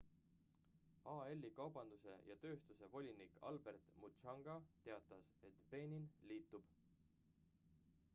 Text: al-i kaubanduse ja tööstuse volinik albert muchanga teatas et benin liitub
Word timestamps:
al-i 1.15 1.49
kaubanduse 1.57 2.15
ja 2.29 2.37
tööstuse 2.45 2.89
volinik 2.95 3.37
albert 3.51 3.91
muchanga 4.05 4.57
teatas 4.87 5.29
et 5.51 5.61
benin 5.75 6.09
liitub 6.33 6.75